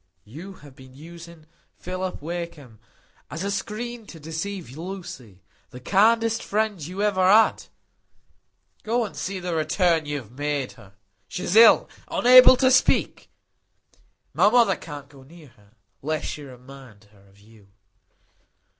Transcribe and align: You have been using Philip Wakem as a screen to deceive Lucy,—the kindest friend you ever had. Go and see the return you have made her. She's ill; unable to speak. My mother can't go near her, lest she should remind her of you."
You 0.25 0.53
have 0.65 0.75
been 0.75 0.95
using 0.95 1.45
Philip 1.77 2.23
Wakem 2.23 2.79
as 3.29 3.43
a 3.43 3.51
screen 3.51 4.07
to 4.07 4.19
deceive 4.19 4.75
Lucy,—the 4.75 5.79
kindest 5.81 6.41
friend 6.41 6.83
you 6.83 7.03
ever 7.03 7.23
had. 7.23 7.65
Go 8.81 9.05
and 9.05 9.15
see 9.15 9.39
the 9.39 9.53
return 9.53 10.07
you 10.07 10.17
have 10.17 10.31
made 10.31 10.71
her. 10.71 10.95
She's 11.27 11.55
ill; 11.55 11.87
unable 12.07 12.57
to 12.57 12.71
speak. 12.71 13.29
My 14.33 14.49
mother 14.49 14.75
can't 14.75 15.07
go 15.07 15.21
near 15.21 15.49
her, 15.49 15.73
lest 16.01 16.25
she 16.25 16.41
should 16.41 16.47
remind 16.47 17.03
her 17.11 17.27
of 17.27 17.39
you." 17.39 17.67